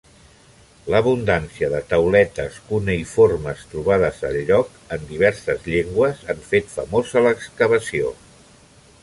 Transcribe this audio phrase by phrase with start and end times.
[0.93, 8.13] L'abundància de tauletes cuneïformes trobades al lloc, en diverses llengües, han fet famosa l'excavació.